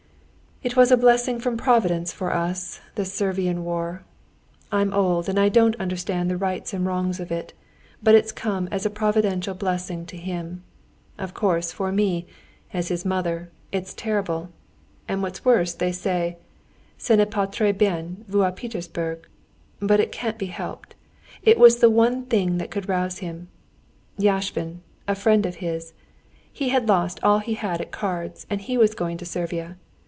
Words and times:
"It 0.63 0.75
was 0.77 0.91
a 0.91 0.95
blessing 0.97 1.39
from 1.39 1.57
Providence 1.57 2.13
for 2.13 2.31
us—this 2.31 3.11
Servian 3.11 3.63
war. 3.63 4.03
I'm 4.71 4.93
old, 4.93 5.27
and 5.27 5.39
I 5.39 5.49
don't 5.49 5.75
understand 5.77 6.29
the 6.29 6.37
rights 6.37 6.71
and 6.71 6.85
wrongs 6.85 7.19
of 7.19 7.31
it, 7.31 7.53
but 8.03 8.13
it's 8.13 8.31
come 8.31 8.69
as 8.71 8.85
a 8.85 8.91
providential 8.91 9.55
blessing 9.55 10.05
to 10.05 10.15
him. 10.17 10.61
Of 11.17 11.33
course 11.33 11.71
for 11.71 11.91
me, 11.91 12.27
as 12.73 12.89
his 12.89 13.03
mother, 13.03 13.49
it's 13.71 13.95
terrible; 13.95 14.51
and 15.07 15.23
what's 15.23 15.43
worse, 15.43 15.73
they 15.73 15.91
say, 15.91 16.37
ce 16.99 17.09
n'est 17.17 17.31
pas 17.31 17.47
très 17.49 17.75
bien 17.75 18.23
vu 18.27 18.41
à 18.41 18.51
Pétersbourg. 18.55 19.23
But 19.79 19.99
it 19.99 20.11
can't 20.11 20.37
be 20.37 20.45
helped! 20.53 20.93
It 21.41 21.57
was 21.57 21.77
the 21.77 21.89
one 21.89 22.25
thing 22.27 22.59
that 22.59 22.69
could 22.69 22.87
rouse 22.87 23.17
him. 23.17 23.47
Yashvin—a 24.19 25.15
friend 25.15 25.47
of 25.47 25.55
his—he 25.55 26.69
had 26.69 26.87
lost 26.87 27.19
all 27.23 27.39
he 27.39 27.55
had 27.55 27.81
at 27.81 27.89
cards 27.89 28.45
and 28.47 28.61
he 28.61 28.77
was 28.77 28.93
going 28.93 29.17
to 29.17 29.25
Servia. 29.25 29.77